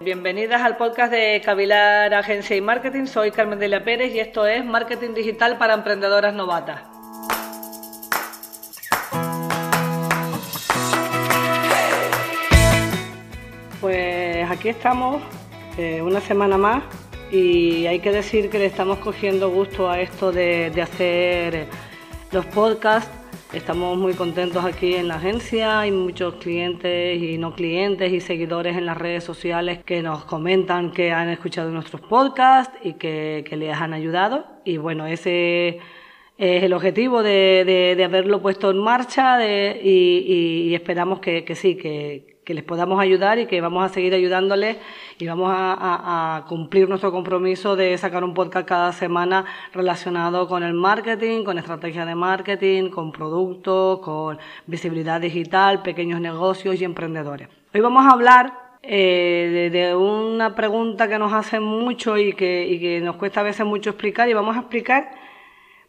[0.00, 3.06] Bienvenidas al podcast de Cavilar Agencia y Marketing.
[3.06, 6.82] Soy Carmen de la Pérez y esto es Marketing Digital para Emprendedoras Novatas.
[13.80, 15.22] Pues aquí estamos,
[15.78, 16.82] eh, una semana más,
[17.30, 21.66] y hay que decir que le estamos cogiendo gusto a esto de, de hacer
[22.32, 23.23] los podcasts
[23.54, 28.76] Estamos muy contentos aquí en la agencia, hay muchos clientes y no clientes y seguidores
[28.76, 33.76] en las redes sociales que nos comentan que han escuchado nuestros podcasts y que, les
[33.76, 34.44] han ayudado.
[34.64, 35.78] Y bueno, ese
[36.38, 42.62] es el objetivo de, haberlo puesto en marcha y, esperamos que sí, que, que les
[42.62, 44.76] podamos ayudar y que vamos a seguir ayudándoles
[45.18, 50.74] y vamos a, cumplir nuestro compromiso de sacar un podcast cada semana relacionado con el
[50.74, 57.48] marketing, con estrategia de marketing, con productos, con visibilidad digital, pequeños negocios y emprendedores.
[57.72, 62.78] Hoy vamos a hablar eh, de, una pregunta que nos hacen mucho y que, y
[62.78, 65.23] que nos cuesta a veces mucho explicar y vamos a explicar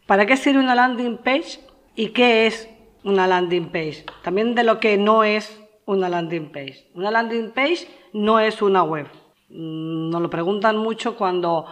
[0.06, 1.60] para qué sirve una landing page
[1.96, 2.70] y qué es
[3.04, 4.06] una landing page.
[4.24, 6.90] También de lo que no es una landing page.
[6.94, 9.08] Una landing page no es una web.
[9.50, 11.66] Mm, nos lo preguntan mucho cuando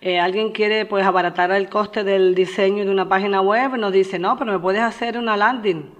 [0.00, 4.18] eh, alguien quiere pues abaratar el coste del diseño de una página web, nos dice,
[4.18, 5.94] no, pero me puedes hacer una landing.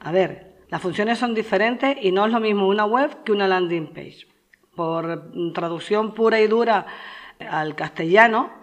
[0.00, 3.48] A ver, las funciones son diferentes y no es lo mismo una web que una
[3.48, 4.26] landing page.
[4.74, 6.86] Por traducción pura y dura
[7.38, 8.61] al castellano,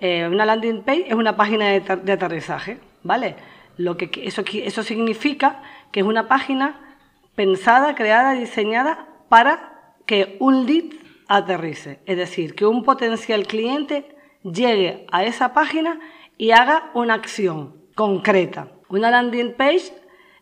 [0.00, 3.36] eh, una landing page es una página de, aterrizaje, ¿vale?
[3.76, 6.96] Lo que, eso, eso significa que es una página
[7.34, 10.84] pensada, creada, diseñada para que un lead
[11.28, 12.00] aterrice.
[12.06, 16.00] Es decir, que un potencial cliente llegue a esa página
[16.38, 18.68] y haga una acción concreta.
[18.88, 19.92] Una landing page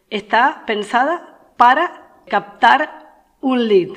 [0.08, 3.90] está pensada para captar un lead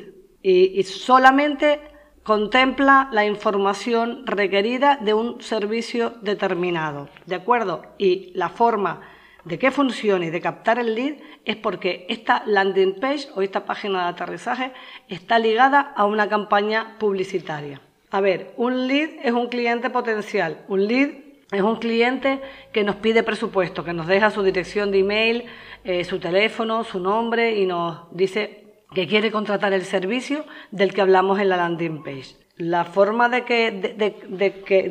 [0.43, 1.90] y solamente
[2.23, 7.09] contempla la información requerida de un servicio determinado.
[7.25, 7.83] ¿De acuerdo?
[7.97, 9.01] Y la forma
[9.43, 11.15] de que funcione y de captar el lead
[11.45, 14.71] es porque esta landing page o esta página de aterrizaje
[15.07, 17.81] está ligada a una campaña publicitaria.
[18.11, 21.09] A ver, un lead es un cliente potencial, un lead
[21.51, 22.39] es un cliente
[22.71, 25.45] que nos pide presupuesto, que nos deja su dirección de email,
[25.83, 28.60] eh, su teléfono, su nombre y nos dice
[28.93, 32.35] que quiere contratar el servicio del que hablamos en la landing page.
[32.57, 33.71] La forma de, que,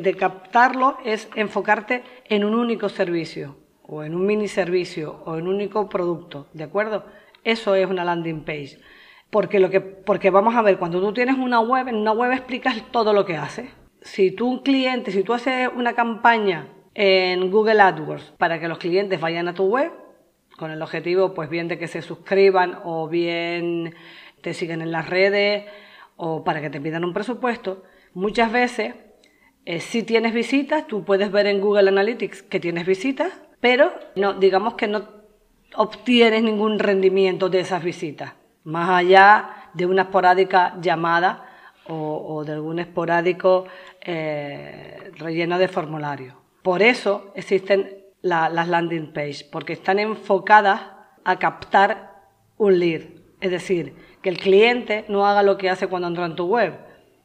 [0.01, 3.55] de captarlo es enfocarte en un único servicio,
[3.91, 7.05] o en un mini servicio o en un único producto, ¿de acuerdo?
[7.43, 8.79] Eso es una landing page.
[9.29, 12.31] Porque, lo que, porque vamos a ver, cuando tú tienes una web, en una web
[12.31, 13.69] explicas todo lo que haces.
[14.01, 18.77] Si tú un cliente, si tú haces una campaña en Google AdWords para que los
[18.77, 19.91] clientes vayan a tu web,
[20.61, 23.95] con el objetivo, pues bien de que se suscriban o bien
[24.41, 25.65] te siguen en las redes
[26.17, 27.81] o para que te pidan un presupuesto,
[28.13, 28.93] muchas veces
[29.65, 34.35] eh, si tienes visitas, tú puedes ver en Google Analytics que tienes visitas, pero no,
[34.35, 35.07] digamos que no
[35.75, 38.33] obtienes ningún rendimiento de esas visitas,
[38.63, 41.43] más allá de una esporádica llamada
[41.87, 43.65] o, de algún esporádico
[43.99, 46.35] eh, relleno de formulario.
[46.61, 50.81] Por eso existen las landing pages, porque están enfocadas
[51.23, 52.11] a captar
[52.57, 53.01] un lead,
[53.39, 56.73] es decir, que el cliente no haga lo que hace cuando entra en tu web,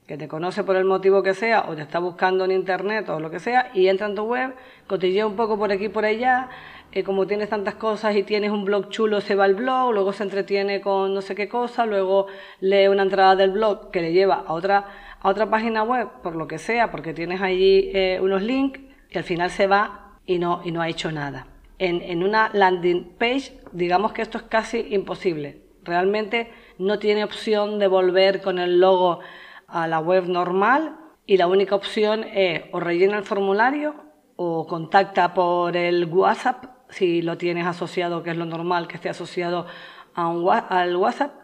[0.06, 3.18] que te conoce por el motivo que sea o te está buscando en internet o
[3.18, 4.54] lo que sea y entra en tu web,
[4.86, 6.48] cotillea un poco por aquí y por allá,
[6.92, 10.12] eh, como tienes tantas cosas y tienes un blog chulo, se va al blog, luego
[10.12, 12.28] se entretiene con no sé qué cosa, luego
[12.60, 14.86] lee una entrada del blog que le lleva a otra,
[15.20, 18.80] a otra página web, por lo que sea, porque tienes allí eh, unos links
[19.10, 21.46] que al final se va y no, y no ha hecho nada.
[21.78, 25.62] En, en una landing page, digamos que esto es casi imposible.
[25.82, 29.20] Realmente no tiene opción de volver con el logo
[29.68, 33.94] a la web normal y la única opción es o rellena el formulario
[34.36, 39.08] o contacta por el WhatsApp si lo tienes asociado, que es lo normal que esté
[39.08, 39.66] asociado
[40.14, 41.34] a un, al WhatsApp,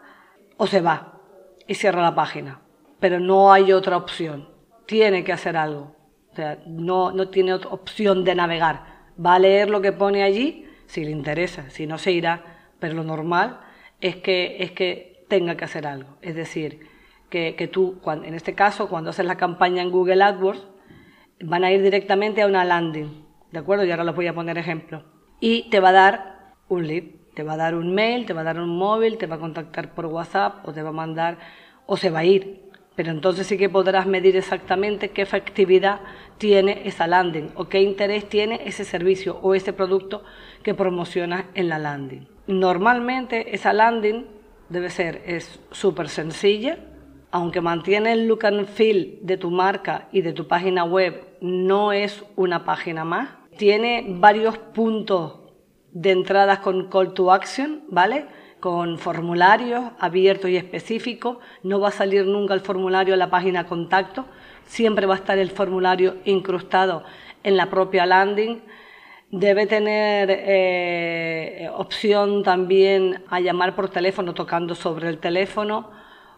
[0.57, 1.19] o se va
[1.67, 2.61] y cierra la página.
[2.99, 4.49] Pero no hay otra opción.
[4.85, 5.95] Tiene que hacer algo.
[6.33, 8.85] O sea, no, no tiene opción de navegar.
[9.23, 12.43] Va a leer lo que pone allí si le interesa, si no se irá.
[12.79, 13.59] Pero lo normal
[14.01, 16.17] es que, es que tenga que hacer algo.
[16.23, 16.87] Es decir,
[17.29, 20.67] que, tú, en este caso, cuando haces la campaña en Google AdWords,
[21.41, 23.85] van a ir directamente a una landing, ¿de acuerdo?
[23.85, 25.03] Y ahora les voy a poner ejemplo.
[25.39, 27.03] Y te va a dar un lead,
[27.35, 29.39] te va a dar un mail, te va a dar un móvil, te va a
[29.39, 31.37] contactar por WhatsApp o te va a mandar,
[31.85, 32.62] o se va a ir.
[32.95, 36.01] Pero entonces sí que podrás medir exactamente qué efectividad
[36.37, 40.23] tiene esa landing o qué interés tiene ese servicio o ese producto
[40.61, 42.27] que promocionas en la landing.
[42.47, 44.25] Normalmente esa landing
[44.69, 45.23] debe ser
[45.71, 46.77] súper sencilla,
[47.31, 51.91] aunque mantiene el look and feel de tu marca y de tu página web, no
[51.91, 53.29] es una página más.
[53.57, 55.39] Tiene varios puntos
[55.91, 58.25] de entradas con call to action, ¿vale?
[58.63, 61.35] Con formularios abiertos y específicos.
[61.63, 64.25] No va a salir nunca el formulario en la página contacto.
[64.63, 67.03] Siempre va a estar el formulario incrustado
[67.43, 68.61] en la propia landing.
[69.31, 75.91] Debe tener eh, opción también a llamar por teléfono tocando sobre el teléfono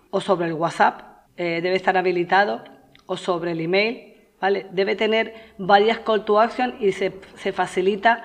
[0.10, 1.02] o sobre el WhatsApp.
[1.38, 2.64] Eh, debe estar habilitado
[3.06, 4.16] o sobre el email.
[4.42, 4.66] ¿vale?
[4.72, 7.12] Debe tener varias call to action y se,
[7.54, 8.24] facilita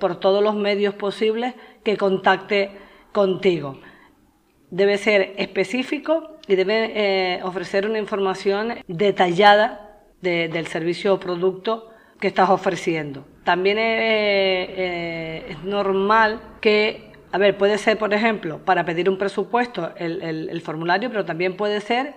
[0.00, 1.52] por todos los medios posibles
[1.84, 2.70] que contacte
[3.14, 3.78] contigo.
[4.70, 12.28] Debe ser específico y debe eh, ofrecer una información detallada del servicio o producto que
[12.28, 13.24] estás ofreciendo.
[13.44, 19.92] También eh, es normal que, a ver, puede ser, por ejemplo, para pedir un presupuesto
[19.96, 22.14] el, formulario, pero también puede ser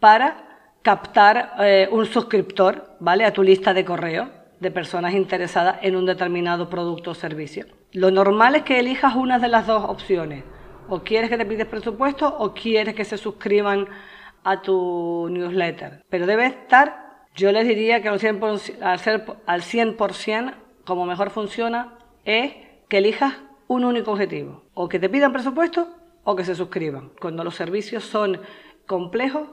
[0.00, 3.24] para captar eh, un suscriptor, ¿vale?
[3.24, 4.28] A tu lista de correo
[4.60, 7.66] de personas interesadas en un determinado producto o servicio.
[7.94, 10.44] Lo normal es que elijas una de las dos opciones.
[10.88, 13.86] O quieres que te pides presupuesto o quieres que se suscriban
[14.42, 16.04] a tu newsletter.
[16.10, 17.04] Pero debe estar
[17.34, 19.96] yo les diría que al 100%, al, ser, al 100
[20.84, 22.52] como mejor funciona, es
[22.88, 23.34] que elijas
[23.66, 24.64] un único objetivo.
[24.74, 25.88] O que te pidan presupuesto
[26.22, 27.10] o que se suscriban.
[27.20, 28.40] Cuando los servicios son
[28.86, 29.48] complejos,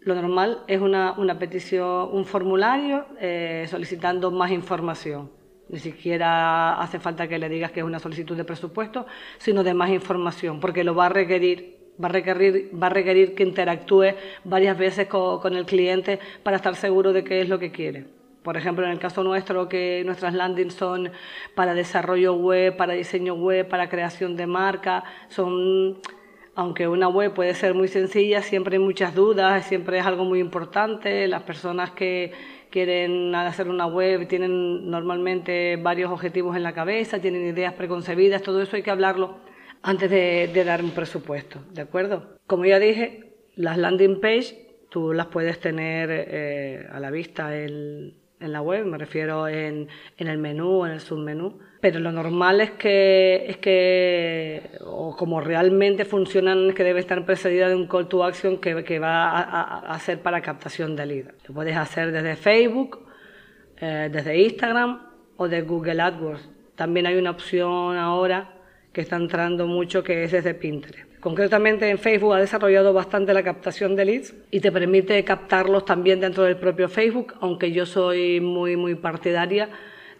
[0.00, 5.30] lo normal es una, petición, un formulario eh, solicitando más información.
[5.68, 9.06] Ni siquiera hace falta que le digas que es una solicitud de presupuesto,
[9.38, 13.34] sino de más información, porque lo va a requerir Va a, requerir, va a requerir
[13.34, 14.14] que interactúe
[14.44, 18.04] varias veces con, el cliente para estar seguro de qué es lo que quiere.
[18.42, 21.10] Por ejemplo, en el caso nuestro, que nuestras landings son
[21.54, 26.02] para desarrollo web, para diseño web, para creación de marca, son,
[26.54, 30.40] aunque una web puede ser muy sencilla, siempre hay muchas dudas, siempre es algo muy
[30.40, 31.26] importante.
[31.26, 32.32] Las personas que
[32.76, 38.60] quieren hacer una web tienen normalmente varios objetivos en la cabeza, tienen ideas preconcebidas, todo
[38.60, 39.38] eso hay que hablarlo
[39.80, 42.36] antes de, dar un presupuesto, ¿de acuerdo?
[42.46, 47.48] Como ya dije, las landing page tú las puedes tener eh, a la vista
[48.40, 49.88] en, la web, me refiero en,
[50.18, 56.04] el menú, en el submenú, pero lo normal es que, es que o como realmente
[56.04, 60.16] funcionan, es que debe estar precedida de un call to action que, va a, a,
[60.22, 61.26] para captación de lead.
[61.48, 63.06] Lo puedes hacer desde Facebook,
[63.78, 65.02] eh, desde Instagram
[65.36, 66.48] o de Google AdWords.
[66.74, 68.54] También hay una opción ahora
[68.92, 71.06] que está entrando mucho, que es desde Pinterest.
[71.26, 76.20] Concretamente en Facebook ha desarrollado bastante la captación de leads y te permite captarlos también
[76.20, 79.68] dentro del propio Facebook, aunque yo soy muy, muy partidaria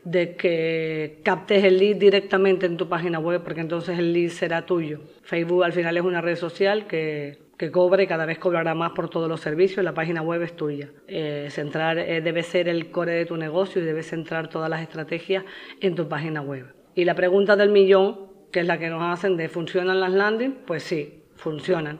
[0.02, 4.66] de que captes el lead directamente en tu página web, porque entonces el lead será
[4.66, 4.98] tuyo.
[5.22, 8.90] Facebook al final es una red social que, que cobra y cada vez cobrará más
[8.90, 10.90] por todos los servicios, la página web es tuya.
[11.06, 14.82] Eh, centrar eh, debe ser el core de tu negocio y debes centrar todas las
[14.82, 15.44] estrategias
[15.80, 16.66] en tu página web.
[16.96, 20.52] Y la pregunta del millón que es la que nos hacen de ¿funcionan las landing?
[20.66, 21.98] Pues sí, funcionan.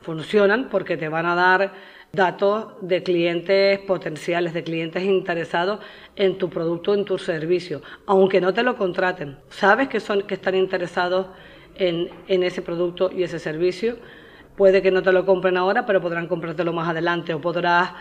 [0.00, 1.72] Funcionan porque te van a dar
[2.12, 5.80] datos de clientes potenciales, de clientes interesados
[6.14, 9.38] en tu producto, en tu servicio, aunque no te lo contraten.
[9.48, 11.26] Sabes que, son, que están interesados
[11.74, 13.98] en, en ese producto y ese servicio
[14.56, 17.34] Puede que no te lo compren ahora, pero podrán comprártelo más adelante.
[17.34, 17.92] O podrás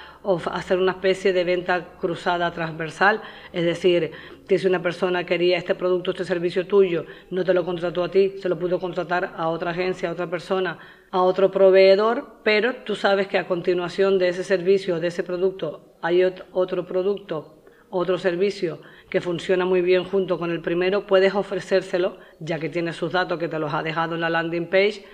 [0.52, 3.22] hacer una especie de venta cruzada transversal,
[3.52, 4.12] es decir,
[4.48, 8.10] que si una persona quería este producto, este servicio tuyo, no te lo contrató a
[8.10, 10.80] ti, se lo pudo contratar a otra agencia, a otra persona,
[11.12, 15.98] a otro proveedor, pero tú sabes que a continuación de ese servicio, de ese producto,
[16.02, 22.18] hay otro producto, otro servicio que funciona muy bien junto con el primero, puedes ofrecérselo,
[22.40, 25.06] ya que tienes sus datos que te los ha dejado en la landing page,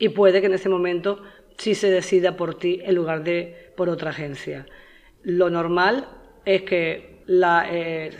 [0.00, 1.22] y puede que en ese momento
[1.58, 4.66] sí se decida por ti en lugar de por otra agencia.
[5.22, 6.08] Lo normal
[6.44, 8.10] es que la, eh,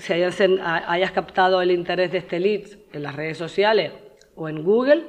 [0.87, 3.93] hayas, captado el interés de este lead en las redes sociales
[4.37, 5.05] o en Google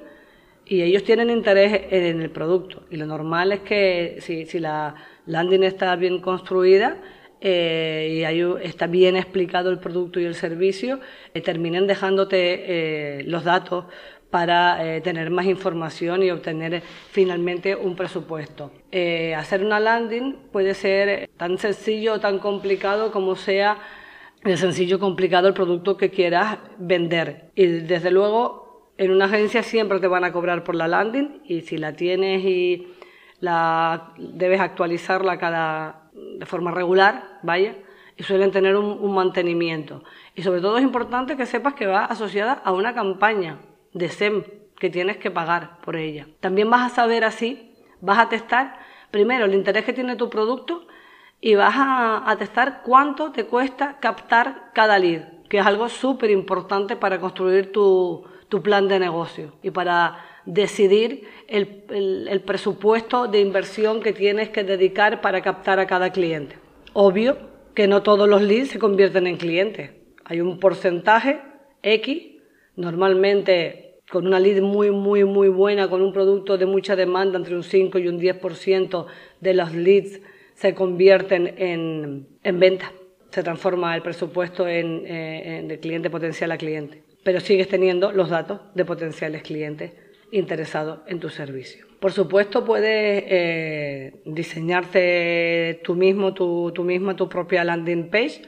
[0.66, 2.86] y ellos tienen interés en el producto.
[2.90, 6.98] Y lo normal es que si, si la landing está bien construida,
[7.44, 11.02] eh, y está bien explicado el producto y el servicio,
[11.34, 13.86] eh, terminen dejándote los datos
[14.32, 18.72] para eh, tener más información y obtener finalmente un presupuesto.
[18.92, 23.78] Eh, hacer una landing puede ser tan sencillo o tan complicado como sea
[24.44, 27.52] el sencillo complicado el producto que quieras vender.
[27.56, 31.62] Y desde luego en una agencia siempre te van a cobrar por la landing y
[31.62, 32.88] si la tienes y
[33.42, 37.76] la debes actualizarla cada de forma regular, vaya,
[38.16, 40.04] y suelen tener un mantenimiento.
[40.36, 43.58] Y sobre todo es importante que sepas que va asociada a una campaña
[43.94, 44.44] de SEM
[44.80, 46.28] que tienes que pagar por ella.
[46.40, 48.80] También vas a saber así, vas a testar
[49.12, 50.88] primero el interés que tiene tu producto
[51.40, 56.96] y vas a, testar cuánto te cuesta captar cada lead, que es algo súper importante
[56.96, 63.40] para construir tu, tu plan de negocio y para decidir el, el, el, presupuesto de
[63.40, 66.58] inversión que tienes que dedicar para captar a cada cliente.
[66.94, 67.38] Obvio
[67.74, 69.92] que no todos los leads se convierten en clientes.
[70.26, 71.42] Hay un porcentaje
[71.82, 72.31] X,
[72.76, 77.56] normalmente con una lead muy, muy, muy buena, con un producto de mucha demanda, entre
[77.56, 79.06] un 5 y un 10%
[79.40, 80.22] de los leads
[80.54, 82.92] se convierten en, en venta.
[83.32, 87.04] Se transforma el presupuesto en, eh, en de cliente potencial a cliente.
[87.24, 89.94] Pero sigues teniendo los datos de potenciales clientes
[90.32, 91.86] interesados en tu servicio.
[92.00, 98.42] Por supuesto, puedes eh, diseñarte tú mismo, tú, tú misma, tu propia landing page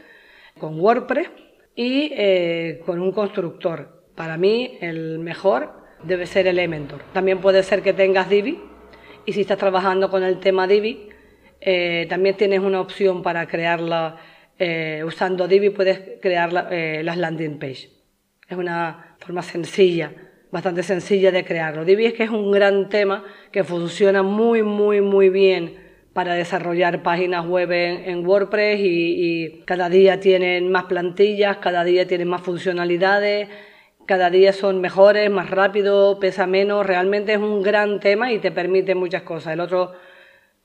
[0.60, 1.30] con WordPress
[1.75, 4.03] y eh, con un constructor.
[4.15, 5.72] Para mí, el mejor
[6.03, 7.01] debe ser Elementor.
[7.13, 8.62] También puede ser que tengas Divi
[9.25, 11.10] y si estás trabajando con el tema Divi,
[11.62, 14.17] eh, también tienes una opción para crearla.
[14.60, 17.89] Eh, usando Divi puedes crear eh, las landing page.
[18.48, 20.12] Es una forma sencilla,
[20.51, 21.86] bastante sencilla de crearlo.
[21.86, 27.01] Divi es que es un gran tema que funciona muy, muy, muy bien para desarrollar
[27.01, 32.27] páginas web en, en WordPress y, y, cada día tienen más plantillas, cada día tienen
[32.27, 33.50] más funcionalidades,
[34.06, 38.52] cada día son mejores, más rápido, pesa menos, realmente es un gran tema y te
[38.52, 39.54] permite muchas cosas.
[39.54, 39.94] El otro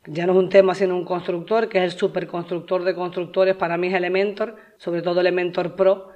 [0.07, 3.77] ya no es un tema sino un constructor, que es el superconstructor de constructores, para
[3.77, 6.11] mí es Elementor, sobre todo Elementor Pro,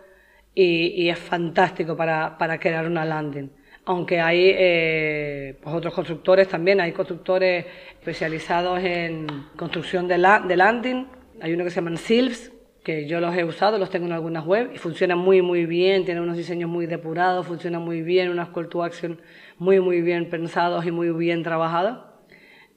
[0.54, 3.50] y, es fantástico para, para crear una landing
[3.84, 7.66] aunque hay eh, pues otros constructores también, hay constructores
[7.98, 9.26] especializados en
[9.56, 11.08] construcción de, la, de landing,
[11.40, 14.44] hay uno que se llaman Silves, que yo los he usado, los tengo en algunas
[14.44, 18.48] web y funcionan muy muy bien, tienen unos diseños muy depurados, funcionan muy bien, unas
[18.50, 19.20] call to action
[19.58, 22.04] muy muy bien pensados y muy bien trabajados.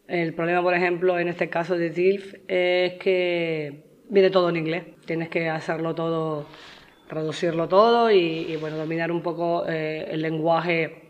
[0.08, 4.84] El problema, por ejemplo, en este caso de Silves es que viene todo en inglés,
[5.06, 6.46] tienes que hacerlo todo
[7.08, 8.18] traducirlo todo y,
[8.50, 11.10] y bueno, dominar un poco eh, el lenguaje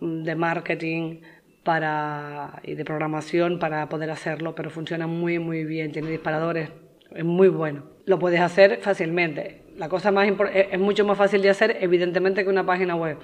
[0.00, 1.20] de marketing
[1.62, 6.70] para, y de programación para poder hacerlo, pero funciona muy, muy bien, tiene disparadores,
[7.14, 7.93] es muy bueno.
[8.06, 9.62] Lo puedes hacer fácilmente.
[9.76, 13.18] La cosa más es, es mucho más fácil de hacer, evidentemente, que una página web.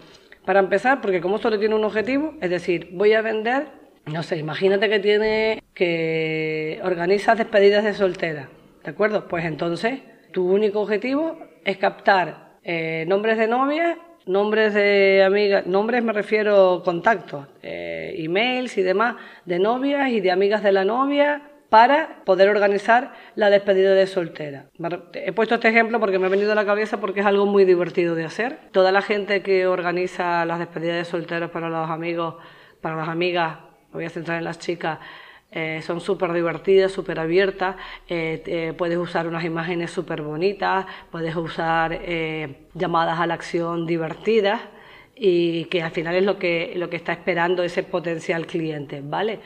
[0.44, 3.68] Para empezar, porque como solo tiene un objetivo, es decir, voy a vender,
[4.06, 8.48] no sé, imagínate que tiene, que organizas despedidas de soltera,
[8.82, 9.28] ¿de acuerdo?
[9.28, 10.00] Pues entonces,
[10.32, 16.82] tu único objetivo es captar eh, nombres de novias, nombres de amigas, nombres me refiero
[16.84, 22.48] contactos, eh, emails y demás de novias y de amigas de la novia para poder
[22.48, 24.66] organizar la despedida de soltera.
[25.14, 27.64] He puesto este ejemplo porque me ha venido a la cabeza porque es algo muy
[27.64, 28.58] divertido de hacer.
[28.72, 32.34] Toda la gente que organiza las despedidas de solteros para los amigos,
[32.80, 33.58] para las amigas,
[33.92, 34.98] voy a centrar en las chicas,
[35.52, 37.76] eh, son súper divertidas, súper abiertas,
[38.08, 42.00] eh, eh, puedes usar unas imágenes súper bonitas, puedes usar
[42.74, 44.60] llamadas a la acción divertidas
[45.16, 49.40] y que al final es lo que, lo que está esperando ese potencial cliente, ¿vale?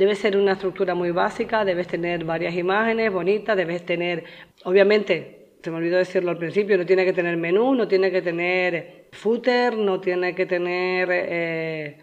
[0.00, 4.24] Debe ser una estructura muy básica, debes tener varias imágenes bonitas, debes tener,
[4.64, 8.22] obviamente, se me olvidó decirlo al principio, no tiene que tener menú, no tiene que
[8.22, 11.98] tener footer, no tiene que tener eh,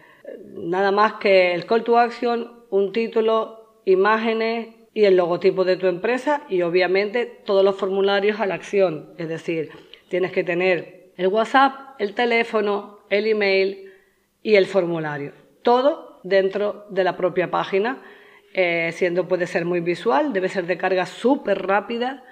[0.54, 5.88] nada más que el call to action, un título, imágenes y el logotipo de tu
[5.88, 9.12] empresa y obviamente todos los formularios a la acción.
[9.18, 9.70] Es decir,
[10.08, 13.92] tienes que tener el WhatsApp, el teléfono, el email
[14.40, 15.32] y el formulario.
[15.62, 18.02] Todo dentro de la propia página,
[18.54, 22.24] eh, siendo puede ser muy visual, debe ser de carga súper rápida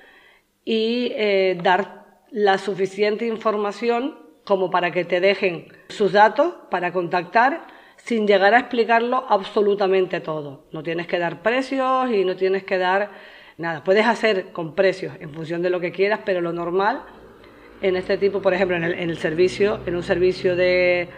[0.64, 7.66] y eh, dar la suficiente información como para que te dejen sus datos para contactar
[7.96, 10.66] sin llegar a explicarlo absolutamente todo.
[10.72, 13.10] No tienes que dar precios y no tienes que dar
[13.58, 13.82] nada.
[13.84, 17.02] Puedes hacer con precios en función de lo que quieras, pero lo normal
[17.82, 21.08] en este tipo, por ejemplo, en el, en el servicio, en un servicio de,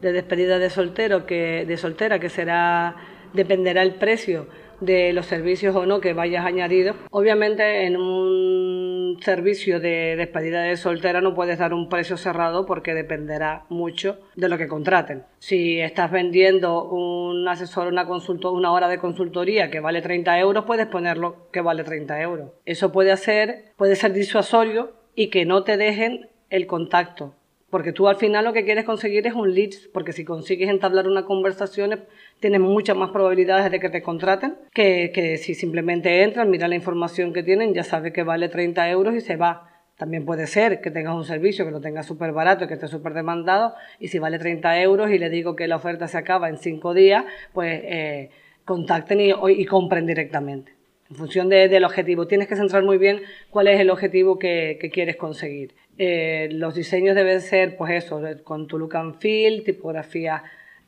[0.00, 2.96] de despedida de soltero que de soltera que será
[3.32, 4.46] dependerá el precio
[4.80, 6.94] de los servicios o no que vayas añadido.
[7.10, 12.94] Obviamente en un servicio de despedida de soltera no puedes dar un precio cerrado porque
[12.94, 15.24] dependerá mucho de lo que contraten.
[15.38, 20.64] Si estás vendiendo un asesor, una, consulto, una hora de consultoría que vale 30 euros,
[20.64, 22.50] puedes ponerlo que vale 30 euros.
[22.64, 27.34] Eso puede hacer, puede ser disuasorio y que no te dejen el contacto
[27.70, 31.08] porque tú al final lo que quieres conseguir es un lead, porque si consigues entablar
[31.08, 32.04] una conversación
[32.40, 36.74] tienes muchas más probabilidades de que te contraten que, que si simplemente entran, mira la
[36.74, 39.72] información que tienen, ya sabe que vale 30 euros y se va.
[39.96, 43.14] También puede ser que tengas un servicio que lo tengas súper barato, que esté súper
[43.14, 46.58] demandado, y si vale 30 euros y le digo que la oferta se acaba en
[46.58, 48.30] 5 días, pues eh,
[48.66, 50.72] contacten y, compren directamente.
[51.08, 52.26] En función del objetivo.
[52.26, 55.72] Tienes que centrar muy bien cuál es el objetivo que, quieres conseguir.
[55.98, 60.42] Eh, los diseños deben ser, pues eso, con tu look and feel, tipografía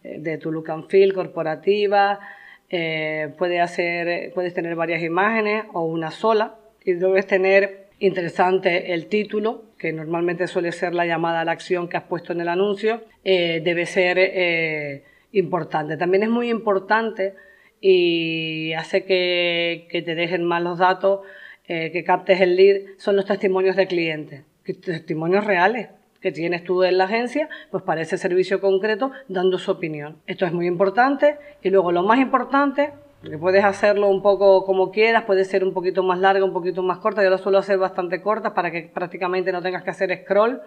[0.04, 2.20] eh, de tu look and feel corporativa.
[2.70, 9.06] Eh, puede hacer, puedes tener varias imágenes o una sola y debes tener interesante el
[9.06, 12.48] título, que normalmente suele ser la llamada a la acción que has puesto en el
[12.48, 15.96] anuncio, debe ser importante.
[15.96, 17.34] También es muy importante
[17.80, 21.20] y hace que, te dejen mal los datos,
[21.66, 24.42] eh, que captes el lead, son los testimonios de clientes,
[24.74, 25.88] testimonios reales
[26.20, 30.16] que tienes tú en la agencia, pues para ese servicio concreto, dando su opinión.
[30.26, 34.90] Esto es muy importante y luego lo más importante, que puedes hacerlo un poco como
[34.90, 37.78] quieras, puede ser un poquito más larga, un poquito más corta, yo lo suelo hacer
[37.78, 40.60] bastante corta para que prácticamente no tengas que hacer scroll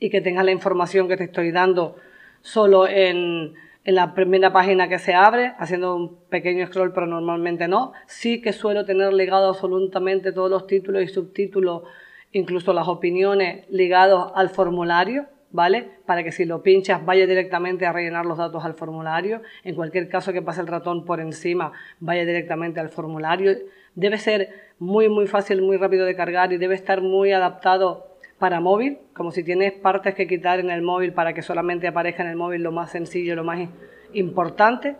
[0.00, 1.96] y que tengas la información que te estoy dando
[2.40, 7.68] solo en, en la primera página que se abre, haciendo un pequeño scroll, pero normalmente
[7.68, 7.92] no.
[8.06, 11.82] Sí que suelo tener ligado absolutamente todos los títulos y subtítulos,
[12.32, 15.88] incluso las opiniones ligados al formulario, ¿vale?
[16.06, 19.42] Para que si lo pinchas vaya directamente a rellenar los datos al formulario.
[19.64, 23.56] En cualquier caso que pase el ratón por encima, vaya directamente al formulario.
[23.94, 28.08] Debe ser muy, muy fácil, muy rápido de cargar y debe estar muy adaptado
[28.38, 32.22] para móvil, como si tienes partes que quitar en el móvil para que solamente aparezca
[32.22, 33.68] en el móvil lo más sencillo, lo más
[34.12, 34.96] importante,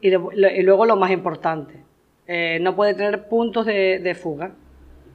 [0.00, 1.74] y, luego lo más importante.
[2.26, 4.52] Eh, no puede tener puntos de, fuga,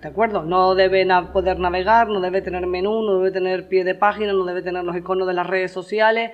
[0.03, 0.43] ¿de acuerdo?
[0.43, 4.43] No debe poder navegar, no debe tener menú, no debe tener pie de página, no
[4.43, 6.31] debe tener los iconos de las redes sociales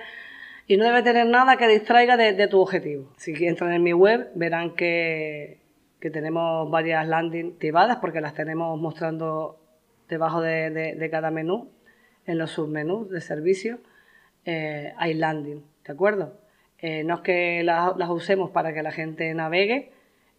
[0.66, 3.12] y no debe tener nada que distraiga de, tu objetivo.
[3.16, 5.60] Si entran en mi web verán que,
[6.00, 9.60] que tenemos varias landing activadas porque las tenemos mostrando
[10.08, 11.70] debajo de, cada menú,
[12.26, 13.78] en los submenús de servicio,
[14.44, 16.34] eh, hay landing, ¿de acuerdo?
[16.78, 19.92] Eh, no es que las, usemos para que la gente navegue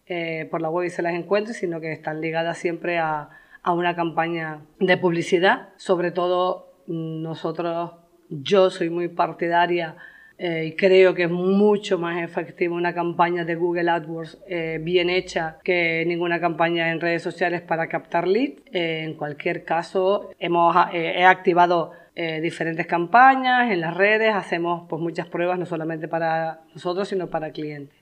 [0.06, 3.30] eh, por la web y se las encuentre, sino que están ligadas siempre a,
[3.62, 5.68] a una campaña de publicidad.
[5.76, 7.92] Sobre todo nosotros,
[8.28, 9.96] yo soy muy partidaria
[10.38, 15.08] eh, y creo que es mucho más efectiva una campaña de Google AdWords eh, bien
[15.08, 18.60] hecha que ninguna campaña en redes sociales para captar leads.
[18.72, 25.28] Eh, en cualquier caso, hemos, he activado diferentes campañas en las redes, hacemos pues, muchas
[25.28, 27.96] pruebas, no solamente para nosotros, sino para clientes.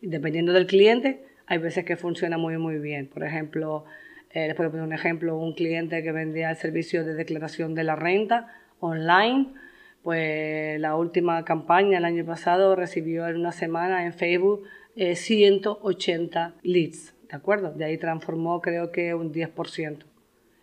[0.00, 3.08] Dependiendo del cliente, hay veces que funciona muy, muy bien.
[3.08, 3.84] Por ejemplo,
[4.32, 7.96] les puedo poner un ejemplo, un cliente que vendía el servicio de declaración de la
[7.96, 9.54] renta online
[10.02, 14.64] pues la última campaña el año pasado recibió en una semana en Facebook
[14.96, 17.72] 180 eh, leads, ¿de acuerdo?
[17.72, 20.04] De ahí transformó creo que un 10%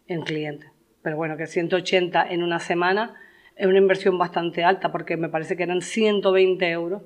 [0.08, 0.72] en clientes.
[1.02, 3.16] Pero bueno, que 180 en una semana
[3.56, 7.04] es una inversión bastante alta porque me parece que eran 120 euros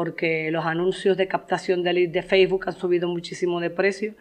[0.00, 4.14] porque los anuncios de captación de leads de Facebook han subido muchísimo de precio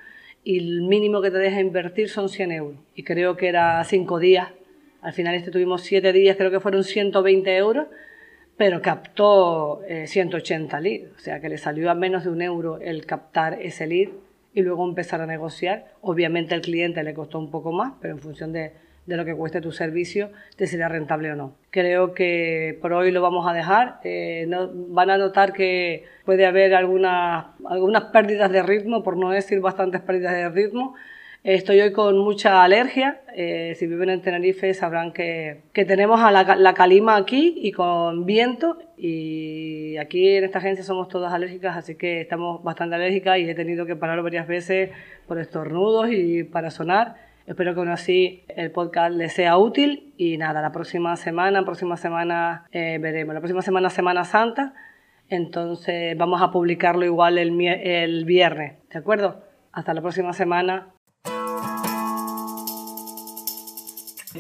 [0.44, 2.80] y el mínimo que te deja invertir son 100 euros.
[2.96, 4.50] Y creo que era 5 días
[5.02, 7.88] al final este tuvimos siete días, creo que fueron 120 euros,
[8.58, 11.12] pero captó 180 eh, leads.
[11.16, 14.10] O sea que le salió a menos de un euro el captar ese lead
[14.54, 15.94] y luego empezar a negociar.
[16.02, 18.74] Obviamente al cliente le costó un poco más, pero en función de,
[19.18, 21.56] lo que cueste tu servicio, te será rentable o no.
[21.72, 24.00] Creo que por hoy lo vamos a dejar.
[24.04, 24.48] Eh,
[24.90, 30.02] van a notar que puede haber algunas, algunas pérdidas de ritmo, por no decir bastantes
[30.02, 30.96] pérdidas de ritmo
[31.44, 33.22] Estoy hoy con mucha alergia.
[33.34, 38.78] Eh, si viven en Tenerife sabrán que, tenemos a la, calima aquí y con viento.
[38.98, 43.56] Y aquí en esta agencia somos todas alérgicas, así que estamos bastante alérgicas y he
[43.56, 44.90] tenido que parar varias veces
[45.28, 47.29] por estornudos y para sonar.
[47.50, 50.14] Espero que aún así el podcast les sea útil.
[50.18, 53.34] Y nada, la próxima semana, próxima semana eh, veremos.
[53.34, 54.76] La próxima semana, Semana Santa.
[55.30, 59.42] Entonces vamos a publicarlo igual el, el viernes, ¿de acuerdo?
[59.72, 60.90] Hasta la próxima semana.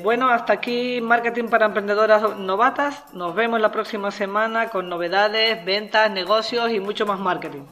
[0.03, 3.11] Bueno, hasta aquí Marketing para Emprendedoras Novatas.
[3.15, 7.63] Nos vemos la próxima semana con novedades, ventas, negocios y mucho más marketing.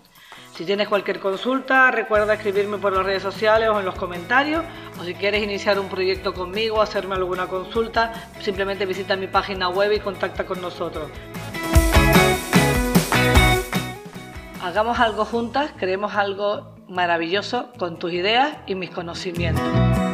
[0.58, 4.64] Si tienes cualquier consulta, recuerda escribirme por las redes sociales o en los comentarios.
[5.00, 9.92] O si quieres iniciar un proyecto conmigo, hacerme alguna consulta, simplemente visita mi página web
[9.92, 11.12] y contacta con nosotros.
[14.64, 20.07] Hagamos algo juntas, creemos algo maravilloso con tus ideas y mis conocimientos.